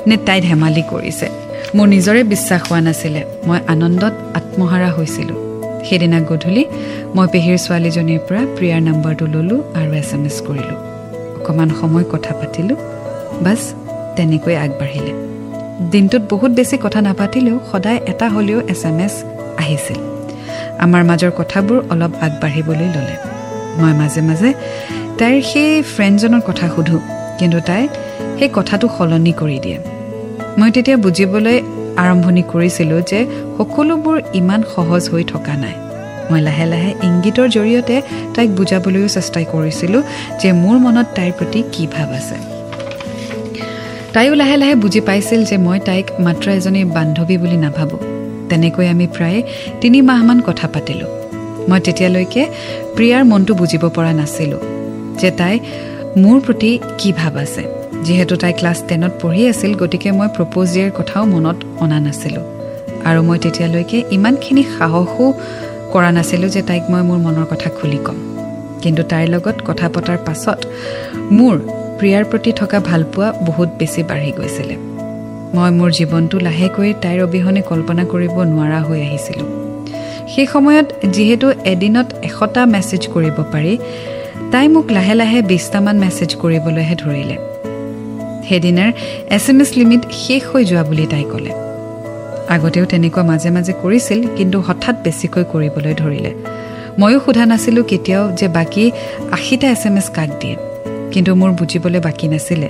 [0.07, 1.27] নে তাই ধেমালি কৰিছে?
[1.75, 5.37] মোৰ নিজৰে বিশ্বাস হোৱা নাছিলে। মই আনন্দত আত্মহাৰা হৈছিলোঁ।
[5.87, 6.63] সেইদিনা গধূলি
[7.15, 10.79] মই পেহীৰ ছোৱালীজনীৰ পৰা প্ৰিয়াৰ নাম্বাৰটো ল'লোঁ আৰু এছ এম এছ কৰিলোঁ।
[11.39, 12.77] অকণমান সময় কথা পাতিলোঁ।
[13.45, 13.61] বাছ
[14.15, 15.13] তেনেকৈ আগবাঢ়িলে।
[15.91, 19.15] দিনটোত বহুত বেছি কথা নাপাতিলেও সদায় এটা হ'লেও এছ এম এছ
[19.57, 19.99] আহিছিল।
[20.79, 23.15] আমাৰ মাজৰ কথাবোৰ অলপ আগবাঢ়িবলৈ ল'লে।
[23.79, 24.49] মই মাজে মাজে
[25.19, 27.01] তাইৰ সেই ফ্ৰেণ্ডজনৰ কথা সোধোঁ।
[27.39, 27.87] কিন্তু তাই
[28.39, 29.79] সেই কথাটো সলনি কৰি দিয়ে।
[30.59, 31.57] মই তেতিয়া বুজিবলৈ
[32.03, 33.19] আৰম্ভণি কৰিছিলোঁ যে
[33.57, 35.75] সকলোবোৰ ইমান সহজ হৈ থকা নাই।
[36.29, 37.95] মই লাহে লাহে ইংগিতৰ জৰিয়তে
[38.35, 40.01] তাইক বুজাবলৈও চেষ্টা কৰিছিলোঁ
[40.41, 42.37] যে মোৰ মনত তাইৰ প্ৰতি কি ভাৱ আছে।
[44.13, 48.01] তাইও লাহে লাহে বুজি পাইছিল যে মই তাইক মাত্ৰ এজনী বান্ধৱী বুলি নাভাবোঁ।
[48.49, 49.39] তেনেকৈ আমি প্ৰায়
[49.81, 51.11] তিনি মাহমান কথা পাতিলোঁ।
[51.69, 52.43] মই তেতিয়ালৈকে
[52.95, 54.61] প্ৰিয়াৰ মনটো বুজিব পৰা নাছিলোঁ
[55.21, 55.55] যে তাই
[56.23, 57.63] মোৰ প্ৰতি কি ভাৱ আছে।
[58.05, 62.45] যিহেতু তাই ক্লাছ টেনত পঢ়ি আছিল গতিকে মই প্ৰপ'জ দিয়াৰ কথাও মনত অনা নাছিলোঁ।
[63.09, 65.25] আৰু মই তেতিয়ালৈকে ইমানখিনি সাহসো
[65.93, 68.17] কৰা নাছিলোঁ যে তাইক মই মোৰ মনৰ কথা খুলি ক'ম।
[68.83, 70.59] কিন্তু তাইৰ লগত কথা পতাৰ পাছত
[71.37, 71.55] মোৰ
[71.99, 74.75] প্ৰিয়াৰ প্ৰতি থকা ভালপোৱা বহুত বেছি বাঢ়ি গৈছিলে।
[75.55, 79.49] মই মোৰ জীৱনটো লাহেকৈ তাইৰ অবিহনে কল্পনা কৰিব নোৱাৰা হৈ আহিছিলোঁ।
[80.31, 83.73] সেই সময়ত যিহেতু এদিনত এশটা মেছেজ কৰিব পাৰি
[84.51, 87.37] তাই মোক লাহে লাহে বিছটামান মেছেজ কৰিবলৈহে ধৰিলে।
[88.47, 88.91] সেইদিনাৰ
[89.35, 91.51] এছ এম এছ লিমিট শেষ হৈ যোৱা বুলি তাই ক'লে।
[92.55, 96.31] আগতেও তেনেকুৱা মাজে মাজে কৰিছিল কিন্তু হঠাৎ বেছিকৈ কৰিবলৈ ধৰিলে।
[96.99, 98.85] ময়ো সোধা নাছিলোঁ কেতিয়াও যে বাকী
[99.37, 100.55] আশীটা এছ এম এছ কাক দিয়ে
[101.13, 102.69] কিন্তু মোৰ বুজিবলৈ বাকী নাছিলে।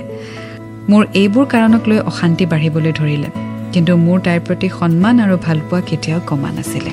[0.90, 3.28] মোৰ এইবোৰ কাৰণক লৈ অশান্তি বাঢ়িবলৈ ধৰিলে
[3.72, 6.92] কিন্তু মোৰ তাইৰ প্ৰতি সন্মান আৰু ভালপোৱা কেতিয়াও কমা নাছিলে।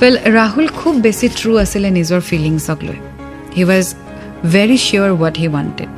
[0.00, 2.98] ৱেল ৰাহুল খুব বেছি ট্ৰু আছিলে নিজৰ ফিলিংছক লৈ।
[3.56, 3.86] He was
[4.54, 5.90] very sure what he wanted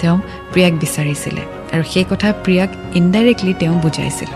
[0.00, 0.18] তেওঁ
[0.52, 4.30] প্ৰিয়াক বিচাৰিছিলে আৰু সেই কথা প্ৰিয়াক ইনডাইৰেক্টলি তেওঁ বুজাইছিল।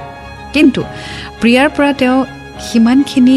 [0.55, 0.81] কিন্তু
[1.41, 2.19] প্ৰিয়াৰ পৰা তেওঁ
[2.67, 3.37] সিমানখিনি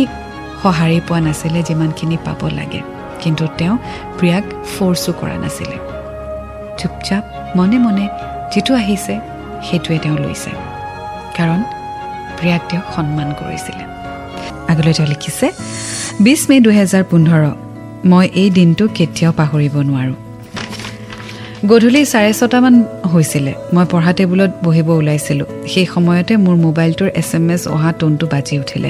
[0.62, 2.82] সঁহাৰি পোৱা নাছিলে যিমানখিনি পাব লাগে।
[3.22, 3.76] কিন্তু তেওঁ
[4.18, 5.78] প্ৰিয়াক ফ'ৰ্চো কৰা নাছিলে।
[6.80, 7.24] চুপচাপ
[7.58, 8.06] মনে মনে
[8.52, 9.14] যিটো আহিছে
[9.66, 10.52] সেইটোৱে তেওঁ লৈছে।
[11.38, 11.60] কাৰণ
[12.38, 13.84] প্ৰিয়াক তেওঁ সন্মান কৰিছিলে।
[14.72, 15.48] আগলৈ তেওঁ লিখিছে
[16.26, 17.44] বিছ মে' দুহেজাৰ পোন্ধৰ
[18.12, 20.25] মই এই দিনটো কেতিয়াও পাহৰিব নোৱাৰোঁ।
[21.72, 22.76] গধূলি চাৰে ছটামান
[23.12, 28.26] হৈছিলে। মই পঢ়া টেবুলত বহিব ওলাইছিলোঁ। সেই সময়তে মোৰ মোবাইলটোৰ এছ এম এছ অহা টোনটো
[28.34, 28.90] বাজি উঠিলে।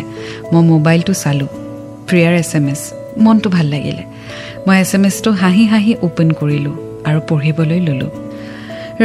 [0.52, 1.50] মই মোবাইলটো চালোঁ।
[2.08, 2.82] প্ৰিয়াৰ এছ এম এছ
[3.24, 4.04] মনটো ভাল লাগিলে।
[4.68, 6.76] মই এছ এম এছটো হাঁহি হাঁহি অ'পেন কৰিলোঁ
[7.08, 8.12] আৰু পঢ়িবলৈ ল'লোঁ।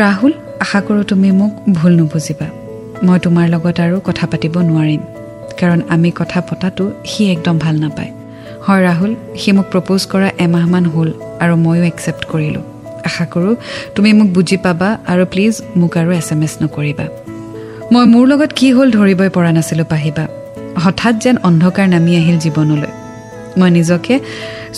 [0.00, 0.33] ৰাহুল
[0.64, 2.48] আশা কৰোঁ তুমি মোক ভুল নুবুজিবা।
[3.06, 5.02] মই তোমাৰ লগত আৰু কথা পাতিব নোৱাৰিম
[5.61, 8.11] কাৰণ আমি কথা পতাটো সি একদম ভাল নাপায়।
[8.66, 11.09] হয় ৰাহুল সি মোক প্ৰপ'জ কৰা এমাহমান হ'ল
[11.42, 12.64] আৰু ময়ো একচেপ্ট কৰিলোঁ।
[13.08, 13.54] আশা কৰোঁ
[13.94, 17.06] তুমি মোক বুজি পাবা আৰু প্লিজ মোক আৰু এছ এম এছ নকৰিবা।
[17.92, 20.24] মই মোৰ লগত কি হ'ল ধৰিবই পৰা নাছিলোঁ পাহিবা।
[20.84, 22.92] হঠাৎ যেন অন্ধকাৰ নামি আহিল জীৱনলৈ।
[23.58, 24.14] মই নিজকে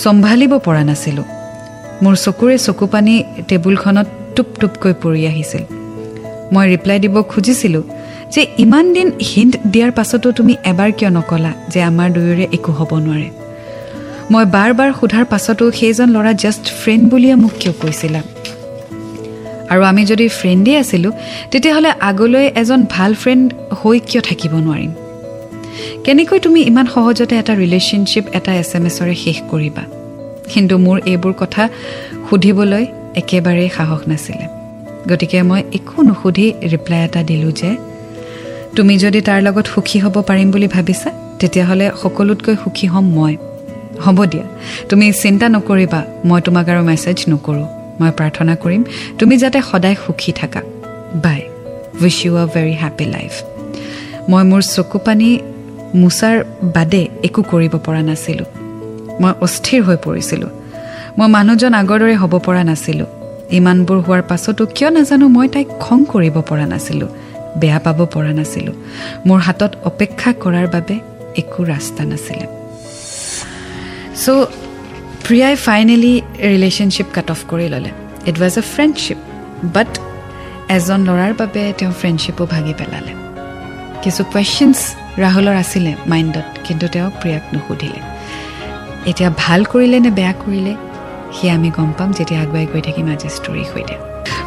[0.03, 1.27] চম্ভালিব পৰা নাছিলোঁ।
[2.03, 3.15] মোৰ চকুৰে চকু পানী
[3.49, 5.63] টেবুলখনত টুপ টুপকৈ পৰি আহিছিল।
[6.53, 7.85] মই ৰিপ্লাই দিব খুজিছিলোঁ
[8.35, 12.91] যে ইমান দিন হিণ্ট দিয়াৰ পাছতো তুমি এবাৰ কিয় নকলা যে আমাৰ দুয়োৰে একো হ'ব
[13.07, 13.29] নোৱাৰে।
[14.31, 18.23] মই বাৰ বাৰ সোধাৰ পাছতো সেইজন ল'ৰা জাষ্ট ফ্ৰেণ্ড বুলিয়ে মোক কিয় কৈছিলা?
[19.71, 21.13] আৰু আমি যদি ফ্ৰেণ্ডেই আছিলোঁ
[21.51, 24.93] তেতিয়াহ'লে আগলৈ এজন ভাল ফ্ৰেণ্ড হৈ কিয় থাকিব নোৱাৰিম?
[26.05, 29.83] কেনেকৈ তুমি ইমান সহজতে এটা ৰিলেশ্যনশ্বিপ এটা এছ এম এছৰে শেষ কৰিবা?
[30.55, 31.69] কিন্তু মোৰ এইবোৰ কথা
[32.31, 34.47] সুধিবলৈ একেবাৰেই সাহস নাছিলে।
[35.09, 37.77] গতিকে মই একো নুসুধি ৰিপ্লাই এটা দিলোঁ যে
[38.77, 43.37] তুমি যদি তাৰ লগত সুখী হ'ব পাৰিম বুলি ভাবিছা তেতিয়াহ'লে সকলোতকৈ সুখী হ'ম মই।
[44.05, 44.47] হ'ব দিয়া।
[44.89, 47.67] তুমি চিন্তা নকৰিবা মই তোমাক আৰু মেছেজ নকৰোঁ।
[48.01, 48.83] মই প্ৰাৰ্থনা কৰিম
[49.19, 50.61] তুমি যাতে সদায় সুখী থাকা।
[51.15, 51.41] Bye
[52.01, 53.33] wish you a very happy life
[54.29, 55.39] মই মোৰ চকু পানী
[55.95, 58.49] মোচাৰ বাদে একো কৰিব পৰা নাছিলোঁ।
[59.21, 60.51] মই অস্থিৰ হৈ পৰিছিলোঁ।
[61.19, 63.07] মই মানুহজন আগৰ দৰে হ'ব পৰা নাছিলোঁ।
[63.51, 67.09] ইমানবোৰ হোৱাৰ পাছতো কিয় নাজানো মই তাইক খং কৰিব পৰা নাছিলোঁ।
[67.57, 68.75] বেয়া পাব পৰা নাছিলোঁ।
[69.27, 71.01] মোৰ হাতত অপেক্ষা কৰাৰ বাবে
[71.37, 72.62] একো ৰাস্তা নাছিলে।
[74.23, 74.31] চ'
[75.27, 76.15] প্ৰিয়াই ফাইনেলি
[76.53, 77.91] ৰিলেশ্যনশ্বিপ কাট অফ কৰি ল'লে
[78.29, 79.19] it was a friendship
[79.75, 79.91] but
[80.77, 83.13] এজন ল'ৰাৰ বাবে তেওঁ ফ্ৰেণ্ডশ্বিপো ভাগি পেলালে
[84.03, 84.79] কিছু কুৱেশ্যনছ
[85.23, 88.01] ৰাহুলৰ আছিলে মাইণ্ডত কিন্তু তেওঁ প্ৰিয়াক নুসুধিলে
[89.11, 90.73] এতিয়া ভাল কৰিলে নে বেয়া কৰিলে
[91.37, 93.95] সেয়া আমি গম পাম যেতিয়া আগুৱাই গৈ থাকিম আজি ষ্টৰীৰ সৈতে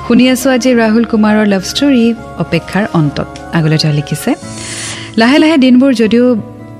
[0.05, 2.05] শুনি আছোঁ আজি ৰাহুল কুমাৰৰ লাভ ষ্টৰী
[2.43, 4.31] অপেক্ষাৰ অন্তত আগলৈ তেওঁ লিখিছে
[5.21, 6.25] লাহে লাহে দিনবোৰ যদিও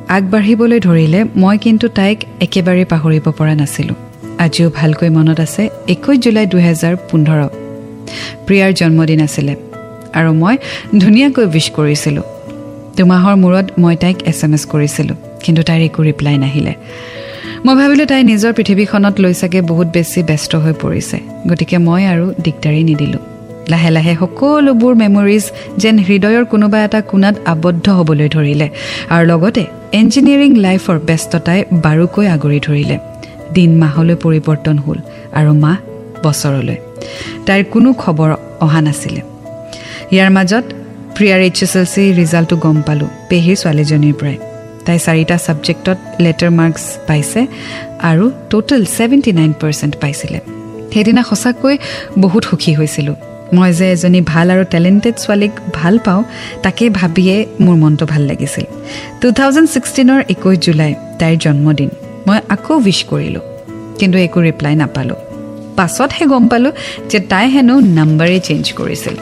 [0.10, 3.98] আগবাঢ়িবলৈ ধৰিলে মই কিন্তু তাইক একেবাৰেই পাহৰিব পৰা নাছিলোঁ।
[4.46, 5.64] আজিও ভালকৈ মনত আছে
[5.94, 7.40] একৈছ জুলাই দুহেজাৰ পোন্ধৰ।
[8.46, 9.54] প্ৰিয়াৰ জন্মদিন আছিলে
[10.18, 10.56] আৰু মই
[11.02, 12.26] ধুনীয়াকৈ উইচ কৰিছিলোঁ।
[12.98, 16.74] দুমাহৰ মূৰত মই তাইক এছ এম এছ কৰিছিলোঁ কিন্তু তাইৰ একো ৰিপ্লাই নাহিলে।
[17.66, 21.18] মই ভাবিলোঁ তাই নিজৰ পৃথিৱীখনত লৈ চাগে বহুত বেছি ব্যস্ত হৈ পৰিছে
[21.50, 23.24] গতিকে মই আৰু দিগদাৰি নিদিলোঁ।
[23.72, 25.44] লাহে লাহে সকলোবোৰ মেমৰিজ
[25.82, 28.68] যেন হৃদয়ৰ কোনোবা এটা কোণাত আবদ্ধ হ'বলৈ ধৰিলে
[29.14, 29.64] আৰু লগতে
[30.00, 32.98] ইঞ্জিনিয়াৰিং লাইফৰ ব্যস্ততাই বাৰুকৈ আগুৰি ধৰিলে।
[33.56, 34.98] দিন মাহলৈ পৰিৱৰ্তন হ'ল
[35.40, 35.78] আৰু মাহ
[36.24, 36.78] বছৰলৈ।
[37.46, 38.30] তাইৰ কোনো খবৰ
[38.66, 39.22] অহা নাছিলে।
[40.14, 40.66] ইয়াৰ মাজত
[41.16, 44.38] প্ৰিয়াৰ এইচ এছ এল চি ৰিজাল্টটো গম পালোঁ পেহীৰ ছোৱালীজনীৰ পৰাই।
[44.86, 47.42] তাই চাৰিটা ছাবজেক্টত লেটাৰ মাৰ্কছ পাইছে
[48.10, 50.40] আৰু ট'টেল ছেভেণ্টি নাইন পাৰ্চেণ্ট পাইছিলে।
[50.92, 51.76] সেইদিনা সঁচাকৈ
[52.24, 53.16] বহুত সুখী হৈছিলোঁ।
[53.54, 56.24] মই যে এজনী ভাল আৰু টেলেণ্টেড ছোৱালীক ভাল পাওঁ
[56.64, 58.66] তাকে ভাবিয়ে মোৰ মনটো ভাল লাগিছিল।
[59.22, 61.90] টু থাউজেণ্ড ছিক্সটিনৰ একৈছ জুলাই তাইৰ জন্মদিন।
[62.28, 63.42] মই আকৌ উইচ কৰিলোঁ
[64.00, 65.20] কিন্তু একো ৰিপ্লাই নাপালোঁ।
[65.78, 66.72] পাছতহে গম পালোঁ
[67.10, 69.16] যে তাই হেনো নাম্বাৰেই চেঞ্জ কৰিছিল।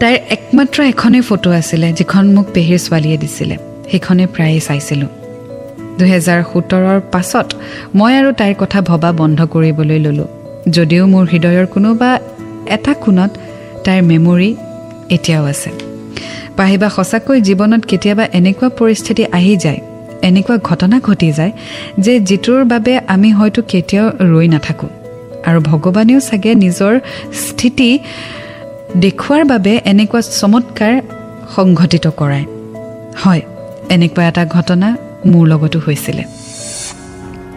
[0.00, 3.56] তাইৰ একমাত্ৰ এখনেই ফটো আছিলে যিখন মোক পেহীৰ ছোৱালীয়ে দিছিলে।
[3.90, 5.08] সেইখনে প্ৰায়ে চাইছিলোঁ।
[5.98, 7.54] দুহেজাৰ সোতৰৰ পাছত
[7.94, 12.18] মই আৰু তাইৰ কথা ভবা বন্ধ কৰিবলৈ ল'লোঁ। যদিও মোৰ হৃদয়ৰ কোনোবা
[12.66, 13.30] এটা কোণত
[13.84, 14.56] তাইৰ মেমৰি
[15.10, 15.70] এতিয়াও আছে।
[16.56, 19.80] পাহিবা সঁচাকৈ জীৱনত কেতিয়াবা এনেকুৱা পৰিস্থিতি আহি যায়
[20.22, 21.52] এনেকুৱা ঘটনা ঘটি যায়
[21.98, 24.88] যে যিটোৰ বাবে আমি হয়তো কেতিয়াও ৰৈ নাথাকোঁ।
[25.46, 27.00] আৰু ভগৱানেও চাগে নিজৰ
[27.32, 27.98] স্থিতি
[28.96, 31.00] দেখুওৱাৰ বাবে এনেকুৱা চমৎকাৰ
[31.54, 32.46] সংঘটিত কৰায়।
[33.24, 33.40] হয়
[33.90, 34.96] এনেকুৱা এটা ঘটনা
[35.26, 36.43] মোৰ লগতো হৈছিলে।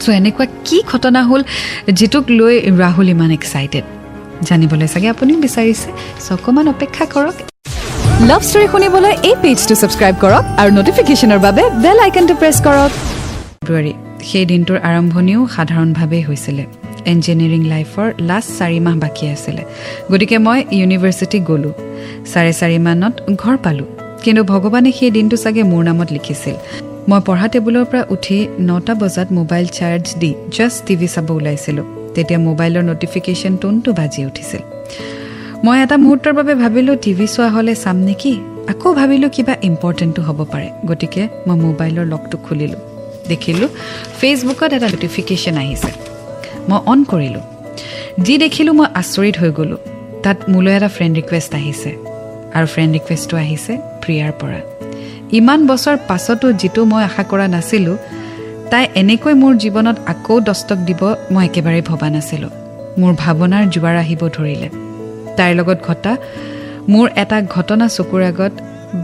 [0.01, 1.41] চ' এনেকুৱা কি ঘটনা হ'ল
[1.97, 3.86] যিটোক লৈ ৰাহুল ইমান এক্সাইটেড
[4.47, 5.89] জানিবলৈ চাগে আপুনিও বিচাৰিছে।
[6.25, 7.36] চ' অকণমান অপেক্ষা কৰক।
[8.29, 12.91] লাভ ষ্টৰী শুনিবলৈ এই পেজটো ছাবস্ক্ৰাইব কৰক আৰু নটিফিকেশ্যনৰ বাবে বেল আইকনটো প্ৰেছ কৰক।
[13.60, 13.93] ফেব্ৰুৱাৰী
[14.29, 16.63] সেই দিনটোৰ আৰম্ভণিও সাধাৰণভাৱেই হৈছিলে।
[17.13, 19.63] ইঞ্জিনিয়াৰিং লাইফৰ লাষ্ট চাৰি মাহ বাকী আছিলে।
[20.12, 21.73] গতিকে মই ইউনিভাৰ্চিটি গ'লোঁ।
[22.31, 23.88] চাৰে চাৰি মানত ঘৰ পালোঁ।
[24.23, 26.55] কিন্তু ভগৱানে সেই দিনটো চাগে মোৰ নামত লিখিছিল।
[27.09, 32.39] মই পঢ়া টেবুলৰ পৰা উঠি নটা বজাত মোবাইল চাৰ্জ দি জাষ্ট টিভি চাব ওলাইছিলোঁ। তেতিয়া
[32.39, 34.61] মোবাইলৰ নটিফিকেশ্যন টোনটো বাজি উঠিছিল।
[35.63, 38.39] মই এটা মুহূৰ্তৰ বাবে ভাবিলোঁ টিভি চোৱা হ'লে চাম নেকি?
[38.67, 42.81] আকৌ ভাবিলোঁ কিবা ইম্পৰ্টেণ্টো হ'ব পাৰে। গতিকে মই মোবাইলৰ লকটো খুলিলোঁ।
[43.27, 43.69] দেখিলোঁ
[44.19, 45.91] ফেচবুকত এটা নটিফিকেশ্যন আহিছে।
[46.69, 47.41] মই অন কৰিলোঁ।
[48.25, 49.77] যি দেখিলোঁ মই আচৰিত হৈ গ'লোঁ।
[50.23, 51.89] তাত মোলৈ এটা ফ্ৰেণ্ড ৰিকুৱেষ্ট আহিছে।
[52.57, 54.76] আৰু ফ্ৰেণ্ড ৰিকুৱেষ্টটো আহিছে প্ৰিয়াৰ পৰা।
[55.31, 57.97] ইমান বছৰ পাছতো যিটো মই আশা কৰা নাছিলোঁ
[58.71, 62.49] তাই এনেকৈ মোৰ জীৱনত আকৌ দস্তক দিব মই একেবাৰে ভবা নাছিলোঁ।
[62.99, 64.69] মোৰ ভাৱনাৰ জোৱাৰ আহিব ধৰিলে।
[65.37, 66.17] তাইৰ লগত ঘটা
[66.89, 68.51] মোৰ এটা ঘটনা চকুৰ আগত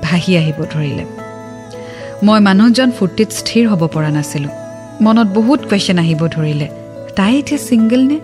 [0.03, 1.03] ভাহি আহিব ধৰিলে।
[2.23, 4.49] মই মানুহজন ফূৰ্তিত স্থিৰ হ'ব পৰা নাছিলোঁ।
[5.01, 6.67] মনত বহুত কুৱেশ্যন আহিব ধৰিলে।
[7.15, 8.19] তাই এতিয়া ছিংগল নে?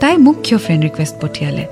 [0.00, 1.64] তাই মোক কিয় ফ্ৰেণ্ড ৰিকুৱেষ্ট পঠিয়ালে?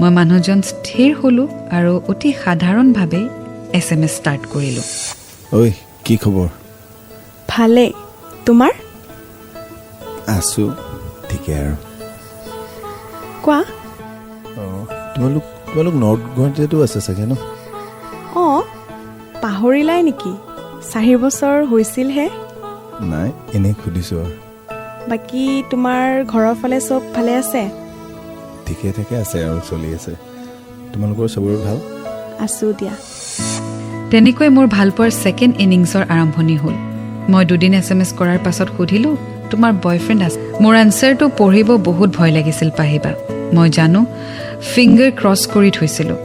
[0.00, 3.26] মই মানুহজন স্থিৰ হ'লোঁ আৰু অতি সাধাৰণভাৱেই
[3.74, 4.86] এছ এম এছ ষ্টাৰ্ট কৰিলোঁ।
[5.58, 5.60] ঐ
[6.04, 6.48] কি খবৰ?
[7.48, 7.84] ভালে।
[8.46, 8.72] তোমাৰ?
[10.36, 10.64] আছো
[11.28, 11.74] ঠিকে আৰু।
[13.44, 13.60] কোৱা?
[15.14, 17.32] তোমালোক তোমালোক নৰ্থ গুৱাহাটীতো আছে চাগে ন?
[18.36, 18.60] অঁ
[19.42, 20.32] পাহৰিলাই নেকি?
[20.92, 22.26] চাৰি বছৰ হৈছিলহে
[23.10, 24.32] নাই এনেই সুধিছোঁ আৰু।
[25.10, 27.62] বাকী তোমাৰ ঘৰৰ ফালে চব ভালে আছে?
[28.66, 30.12] ঠিকে থাকে আছে আৰু চলি আছে।
[30.92, 31.78] তোমালোকৰ চবৰে ভাল?
[32.44, 32.94] আছোঁ দিয়া।
[34.12, 36.74] তেনেকৈ মোৰ ভালপোৱাৰ ছেকেণ্ড ইনিংছৰ আৰম্ভণি হ'ল।
[37.32, 39.14] মই দুদিন এছ এম এছ কৰাৰ পাছত সুধিলোঁ
[39.50, 40.38] তোমাৰ বয়ফ্ৰেণ্ড আছে?
[40.62, 43.12] মোৰ এনচাৰটো পঢ়িব বহুত ভয় লাগিছিল পাহিবা।
[43.54, 44.00] মই জানো
[44.72, 46.18] ফিংগাৰ ক্ৰছ কৰি থৈছিলোঁ।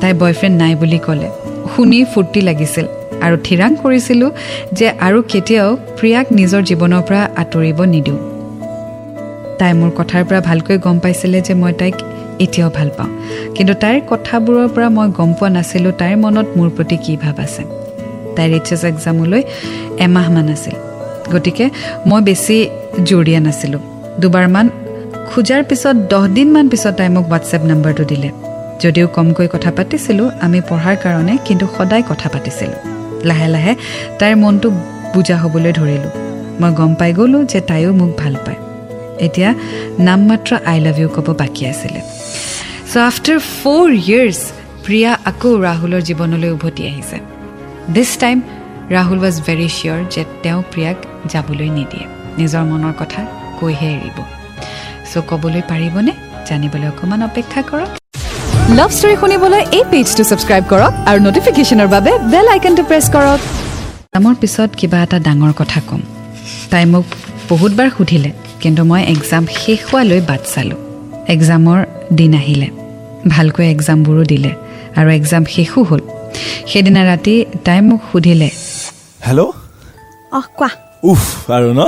[0.00, 1.28] তাই বয়ফ্ৰেণ্ড নাই বুলি ক'লে।
[1.72, 2.86] শুনি ফূৰ্তি লাগিছিল
[3.24, 4.30] আৰু থিৰাং কৰিছিলোঁ
[4.78, 8.18] যে আৰু কেতিয়াও প্ৰিয়াক নিজৰ জীৱনৰ পৰা আঁতৰিব নিদিওঁ।
[9.60, 11.96] তাই মোৰ কথাৰ পৰা ভালকৈ গম পাইছিলে যে মই তাইক
[12.44, 13.10] এতিয়াও ভাল পাওঁ।
[13.56, 17.62] কিন্তু তাইৰ কথাবোৰৰ পৰা মই গম পোৱা নাছিলোঁ তাইৰ মনত মোৰ প্ৰতি কি ভাৱ আছে।
[18.36, 19.42] তাইৰ এইচ এছ এক্সামলৈ
[20.06, 20.76] এমাহমান আছিল।
[21.32, 21.66] গতিকে
[22.08, 22.56] মই বেছি
[23.08, 23.82] জোৰ দিয়া নাছিলোঁ
[24.20, 24.66] দুবাৰমান
[25.30, 28.28] খোজাৰ পিছত দহদিনমান পিছত তাই মোক হোৱাটছএপ নাম্বাৰটো দিলে।
[28.82, 32.80] যদিও কমকৈ কথা পাতিছিলোঁ আমি পঢ়াৰ কাৰণে কিন্তু সদায় কথা পাতিছিলোঁ।
[33.28, 33.72] লাহে লাহে
[34.18, 34.68] তাইৰ মনটো
[35.14, 36.12] বুজা হ'বলৈ ধৰিলোঁ।
[36.60, 38.69] মই গম পাই গ'লোঁ যে তাইও মোক ভাল পায়।
[39.26, 39.50] এতিয়া
[40.08, 42.00] নাম মাত্ৰ আই লাভ ইউ ক'ব বাকী আছিলে।
[42.90, 44.40] So' after four years
[44.84, 47.16] Priya আকৌ ৰাহুলৰ জীৱনলৈ উভতি আহিছে।
[47.94, 48.38] This time
[48.96, 50.98] Rahul was very sure যে তেওঁ প্ৰিয়াক
[51.32, 52.06] যাবলৈ নিদিয়ে।
[52.40, 53.20] নিজৰ মনৰ কথা
[53.58, 54.18] কৈহে এৰিব।
[55.10, 56.12] চ' ক'বলৈ পাৰিবনে?
[56.48, 57.90] জানিবলৈ অকণমান অপেক্ষা কৰক।
[58.78, 63.40] লাভ ষ্টৰী শুনিবলৈ এই পেজটো ছাবস্ক্ৰাইব কৰক আৰু নটিফিকেশ্যনৰ বাবে বেল আইকনটো প্ৰেছ কৰক।
[64.06, 66.00] এক্সামৰ পিছত কিবা এটা ডাঙৰ কথা ক'ম।
[66.70, 67.06] তাই মোক
[67.50, 68.30] বহুতবাৰ সুধিলে
[68.62, 70.80] কিন্তু মই এক্সাম শেষ হোৱালৈ বাট চালোঁ।
[71.34, 71.78] এক্সামৰ
[72.18, 72.68] দিন আহিলে।
[73.34, 74.52] ভালকৈ এক্সামবোৰো দিলে
[74.98, 76.02] আৰু এক্সাম শেষো হ'ল।
[76.70, 77.34] সেইদিনা ৰাতি
[77.66, 78.48] তাই মোক সুধিলে
[79.26, 79.52] হেল্ল'
[80.38, 80.70] অহ কোৱা।
[81.10, 81.24] উফ
[81.56, 81.80] আৰু ন?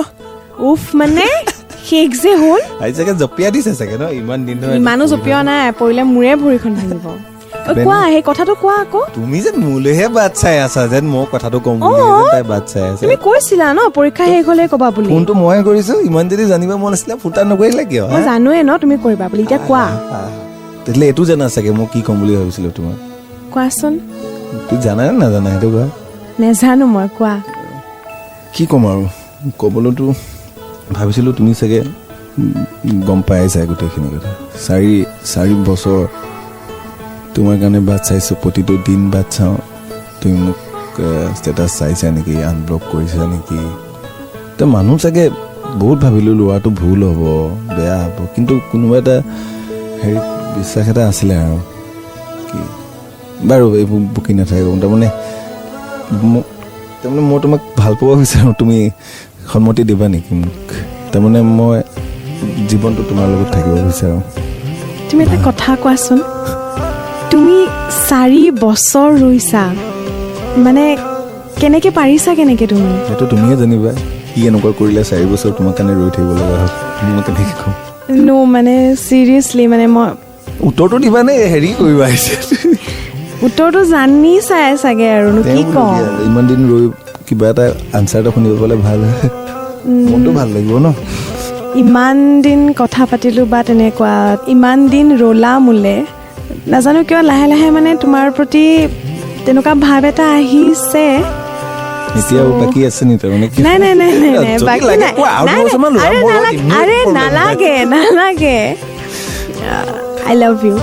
[0.69, 1.27] উফ মানে?
[1.89, 2.61] শেষ যে হ'ল?
[2.83, 4.05] আজি চাগে জপিয়াই দিছে চাগে ন?
[4.21, 7.07] ইমান দিন ইমানো জপিওৱা নাই পৰিলে মোৰে ভৰিখন ভাঙিব।
[7.67, 11.77] কোৱা সেই কথাটো কোৱা আকৌ। তুমি যেন মোলৈহে বাট চাই আছা যেন মই কথাটো কম
[11.81, 12.03] বুলি
[12.35, 15.95] তাই বাট চাই আছে। তুমি কৈছিলা ন পৰীক্ষা শেষ হ'লে ক'বা বুলি। ফোনটো মই কৰিছো
[16.09, 18.21] ইমান যদি জানিব মন আছিলে ফুটা নকৰিলে কিয় মই?
[18.29, 19.85] জানোৱে ন তুমি কৰিবা বুলি এতিয়া কোৱা।
[20.85, 22.97] তেতিয়াহ'লে এইটো জানা চাগে মই কি ক'ম বুলি ভাবিছিলো তোমাক
[23.55, 23.93] কোৱাচোন।
[24.69, 25.87] তুমি জানা নে নাজানা সেইটো কোৱা?
[26.41, 27.35] নেজানো মই কোৱা।
[28.55, 29.03] কি ক'ম আৰু
[29.61, 30.07] ক'বলৈতো
[30.97, 31.81] ভাবিছিলোঁ তুমি চাগে
[33.09, 34.31] গম পাই চাই গোটেইখিনি কথা।
[34.67, 34.93] চাৰি
[35.33, 36.01] চাৰি বছৰ
[37.35, 39.57] তোমাৰ কাৰণে বাট চাইছোঁ প্ৰতিটো দিন বাট চাওঁ।
[40.21, 40.59] তুমি মোক
[41.39, 43.61] ষ্টেটাছ চাইছা নেকি আনব্লক কৰিছা নেকি?
[44.59, 45.25] তো মানুহ চাগে
[45.81, 47.23] বহুত ভাবিলোঁ ল'ৰাটো ভুল হ'ব
[47.77, 49.17] বেয়া হ'ব কিন্তু কোনোবা এটা
[50.03, 50.19] হেৰি
[50.57, 51.57] বিশ্বাস এটা আছিলে আৰু
[52.49, 52.61] কি?
[53.49, 55.09] বাৰু এইবোৰ বকি নাথাকোঁ তাৰমানে
[57.01, 58.79] তাৰমানে মই তোমাক ভাল পাব বিচাৰোঁ তুমি
[59.51, 60.67] সন্মতি দিবা নেকি মোক?
[61.13, 61.79] তাৰমানে মই
[62.69, 64.21] জীৱনটো তোমাৰ লগত থাকিব বিচাৰোঁ।
[65.09, 66.19] তুমি এটা কথা কোৱাচোন।
[67.33, 67.57] তুমি
[68.09, 69.63] চাৰি বছৰ ৰৈছা
[70.65, 70.85] মানে
[71.61, 72.91] কেনেকে পাৰিছা কেনেকে তুমি?
[73.09, 73.93] সেইটো তুমিয়ে জানিবা।
[74.33, 76.71] কি এনেকুৱা কৰিলে চাৰি বছৰ তোমাৰ কাৰণে ৰৈ থাকিব লগা হ'ল
[77.15, 77.73] মই কেনেকৈ ক'ম
[78.27, 78.75] নো মানে
[79.07, 80.11] চিৰিয়াছলি মানে মই
[80.69, 82.35] উত্তৰটো দিবা নে হেৰি কৰিবা আহিছে?
[83.47, 85.93] উত্তৰটো জানি চাই চাগে আৰুনো কি কওঁ?
[86.29, 86.85] ইমান দিন ৰৈ
[87.27, 87.65] কিবা এটা
[87.99, 89.01] আনচাৰ এটা শুনিব পালে ভাল
[90.11, 90.87] মনটো ভাল লাগিব ন?
[91.83, 92.17] ইমান
[92.47, 94.13] দিন কথা পাতিলোঁ বা তেনেকুৱা
[94.55, 95.97] ইমান দিন ৰলা মোলে।
[96.73, 98.65] নাজানো কিয় লাহে লাহে মানে তোমাৰ প্ৰতি
[99.45, 101.07] তেনেকুৱা ভাৱ এটা আহিছে।
[102.19, 103.47] এতিয়াও বাকী আছে নি তাৰমানে?
[103.53, 105.99] কি নাই নাই নাই নাই নাই যদি বাকী লাগে নাই। কোৱা, আৰু নাই, দুবছৰমান নাই,
[105.99, 108.59] লোৱা, আৰে মোৰ লগত নালাগে ইমান আৰে problem নাই। নালাগে নালাগে।
[110.29, 110.77] আই লাভ ইউ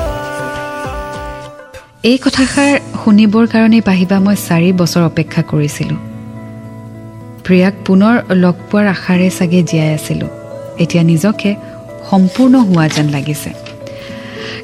[2.09, 5.99] এই কথাষাৰ শুনিবৰ কাৰণে পাহিবা মই চাৰি বছৰ অপেক্ষা কৰিছিলোঁ।
[7.45, 10.29] প্ৰিয়াক পুনৰ লগ পোৱাৰ আশাৰে চাগে জীয়াই আছিলোঁ।
[10.83, 11.49] এতিয়া নিজকে
[12.09, 13.49] সম্পূৰ্ণ হোৱা যেন লাগিছে।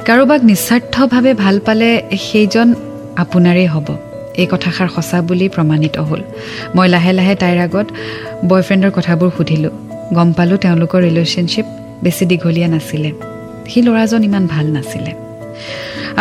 [0.08, 1.90] কাৰোবাক নিস্বাৰ্থভাৱে ভাল পালে
[2.26, 2.68] সেইজন
[3.24, 3.88] আপোনাৰেই হ'ব।
[4.42, 6.22] এই কথাষাৰ সঁচা বুলি প্ৰমাণিত হ'ল।
[6.76, 7.88] মই লাহে লাহে তাইৰ আগত
[8.50, 9.74] বয়ফ্ৰেণ্ডৰ কথাবোৰ সুধিলোঁ।
[10.18, 11.68] গম পালোঁ তেওঁলোকৰ ৰিলেশ্যনশ্বিপ
[12.04, 13.12] বেছি দীঘলীয়া নাছিলে।
[13.70, 15.12] সি ল'ৰাজন ইমান ভাল নাছিলে।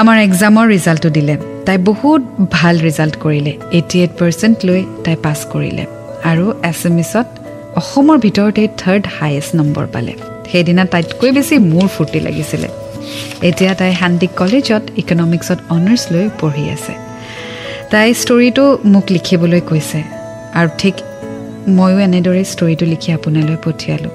[0.00, 1.34] আমাৰ এক্সামৰ ৰিজাল্টটো দিলে।
[1.66, 2.22] তাই বহুত
[2.56, 5.84] ভাল ৰিজাল্ট কৰিলে। এইটি এইট পাৰ্চেণ্ট লৈ তাই পাছ কৰিলে।
[6.30, 7.26] আৰু এছ এম এছত
[7.80, 10.12] অসমৰ ভিতৰতে থাৰ্ড হায়েষ্ট নম্বৰ পালে।
[10.52, 12.68] সেইদিনা তাইতকৈ বেছি মোৰ ফূৰ্তি লাগিছিলে।
[13.48, 16.94] এতিয়া তাই শান্তি কলেজত ইকনমিক্সত অনাৰ্ছ লৈ পঢ়ি আছে।
[17.90, 20.00] তাই ষ্টৰিটো মোক লিখিবলৈ কৈছে
[20.58, 20.94] আৰু ঠিক
[21.76, 24.14] ময়ো এনেদৰে ষ্টৰিটো লিখি আপোনালৈ পঠিয়ালোঁ।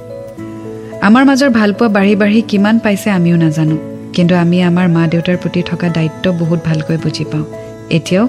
[1.08, 3.78] আমাৰ মাজৰ ভালপোৱা বাঢ়ি বাঢ়ি কিমান পাইছে আমিও নাজানো
[4.16, 7.46] কিন্তু আমি আমাৰ মা দেউতাৰ প্ৰতি থকা দায়িত্ব বহুত ভালকৈ বুজি পাওঁ।
[7.98, 8.26] এতিয়াও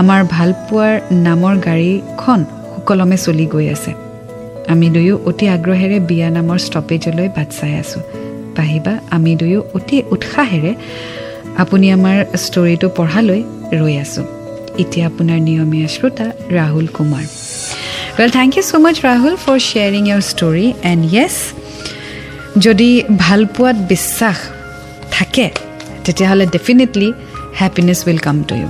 [0.00, 0.94] আমাৰ ভালপোৱাৰ
[1.26, 2.40] নামৰ গাড়ীখন
[2.74, 3.92] সুকলমে চলি গৈ আছে।
[4.72, 8.02] আমি দুয়ো অতি আগ্ৰহেৰে বিয়া নামৰ ষ্টপেজলৈ বাট চাই আছোঁ।
[8.58, 10.72] পাহিবা আমি দুয়ো অতি উৎসাহেৰে
[11.62, 13.40] আপুনি আমাৰ ষ্টৰিটো পঢ়ালৈ
[13.80, 14.26] ৰৈ আছোঁ।
[14.82, 16.26] এতিয়া আপোনাৰ নিয়মীয়া শ্ৰোতা
[16.58, 17.24] Rahul Kumar.
[18.18, 21.36] Well thank you so' much Rahul for sharing your story and yes
[22.66, 22.90] যদি
[23.24, 24.38] ভালপোৱাত বিশ্বাস
[25.16, 25.46] থাকে
[26.04, 27.08] তেতিয়াহ'লে definitely
[27.60, 28.68] happiness will come to you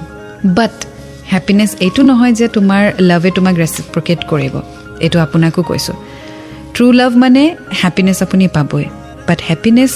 [0.58, 0.74] but
[1.32, 4.54] happiness এইটো নহয় যে তোমাৰ লাভে তোমাক ৰেচিপ্ৰকেট কৰিব।
[5.04, 5.96] এইটো আপোনাকো কৈছোঁ।
[6.74, 7.42] ট্ৰু লাভ মানে
[7.80, 8.86] হেপিনেছ আপুনি পাবই।
[9.28, 9.92] বাট হেপিনেছ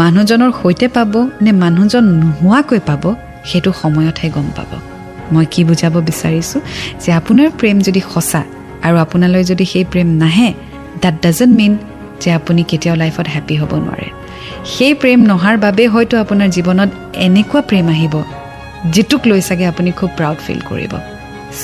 [0.00, 1.12] মানুহজনৰ সৈতে পাব
[1.44, 3.02] নে মানুহজন নোহোৱাকৈ পাব
[3.48, 4.70] সেইটো সময়তহে গম পাব।
[5.32, 6.60] মই কি বুজাব বিচাৰিছোঁ?
[7.02, 8.42] যে আপোনাৰ প্ৰেম যদি সঁচা
[8.86, 10.48] আৰু আপোনালৈ যদি সেই প্ৰেম নাহে
[11.02, 11.72] দেট ডাজেণ্ট মিন
[12.22, 14.08] যে আপুনি কেতিয়াও লাইফত হেপ্পী হ'ব নোৱাৰে।
[14.74, 16.90] সেই প্ৰেম নহাৰ বাবে হয়তো আপোনাৰ জীৱনত
[17.26, 18.14] এনেকুৱা প্ৰেম আহিব
[18.94, 20.92] যিটোক লৈ চাগে আপুনি খুব প্ৰাউড ফিল কৰিব।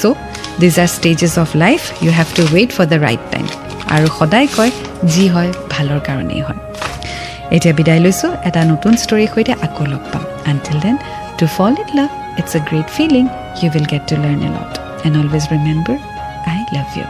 [0.01, 0.15] So'
[0.61, 3.47] these are stages of life you have to wait for the right time
[3.95, 4.73] আৰু সদায় কয়
[5.13, 6.66] যি হয় ভালৰ কাৰণেই হয়।
[7.55, 10.97] এতিয়া বিদায় লৈছোঁ। এটা নতুন ষ্টৰীৰ সৈতে আকৌ লগ পাম। Until then
[11.39, 13.25] to fall in love it's a great feeling
[13.61, 14.73] you will get to learn a lot
[15.07, 15.97] and always remember
[16.53, 17.07] I love you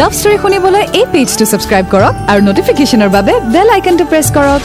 [0.00, 4.62] love story শুনিবলৈ এই পেজটো ছাবস্ক্ৰাইব কৰক আৰু নটিফিকেশ্যনৰ বাবে বেল আইকনটো প্ৰেছ কৰক।